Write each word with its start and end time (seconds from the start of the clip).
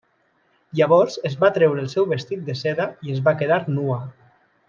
Llavors 0.79 1.17
es 1.29 1.35
va 1.43 1.51
treure 1.57 1.83
el 1.87 1.91
seu 1.91 2.09
vestit 2.15 2.43
de 2.49 2.57
seda 2.63 2.89
i 3.09 3.15
es 3.17 3.23
va 3.29 3.35
quedar 3.43 3.61
nua. 3.77 4.01